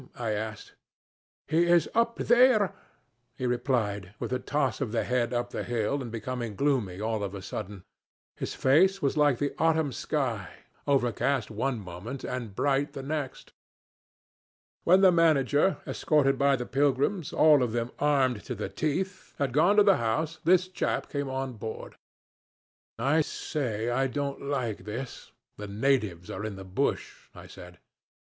I 0.17 0.31
asked. 0.31 0.73
'He 1.47 1.65
is 1.65 1.87
up 1.93 2.15
there,' 2.15 2.73
he 3.37 3.45
replied, 3.45 4.15
with 4.17 4.33
a 4.33 4.39
toss 4.39 4.81
of 4.81 4.91
the 4.91 5.03
head 5.03 5.31
up 5.31 5.51
the 5.51 5.63
hill, 5.63 6.01
and 6.01 6.11
becoming 6.11 6.55
gloomy 6.55 6.99
all 6.99 7.23
of 7.23 7.35
a 7.35 7.41
sudden. 7.43 7.83
His 8.35 8.55
face 8.55 9.03
was 9.03 9.15
like 9.15 9.37
the 9.37 9.53
autumn 9.59 9.91
sky, 9.91 10.55
overcast 10.87 11.51
one 11.51 11.79
moment 11.79 12.23
and 12.23 12.55
bright 12.55 12.93
the 12.93 13.03
next. 13.03 13.53
"When 14.85 15.01
the 15.01 15.11
manager, 15.11 15.77
escorted 15.85 16.35
by 16.35 16.55
the 16.55 16.65
pilgrims, 16.65 17.31
all 17.31 17.61
of 17.61 17.71
them 17.71 17.91
armed 17.99 18.43
to 18.45 18.55
the 18.55 18.69
teeth, 18.69 19.35
had 19.37 19.53
gone 19.53 19.75
to 19.75 19.83
the 19.83 19.97
house, 19.97 20.39
this 20.43 20.67
chap 20.67 21.09
came 21.11 21.29
on 21.29 21.57
board. 21.57 21.93
'I 22.97 23.21
say, 23.21 23.91
I 23.91 24.07
don't 24.07 24.41
like 24.41 24.85
this. 24.85 25.31
These 25.59 25.69
natives 25.69 26.31
are 26.31 26.43
in 26.43 26.55
the 26.55 26.65
bush,' 26.65 27.29
I 27.35 27.45
said. 27.45 27.77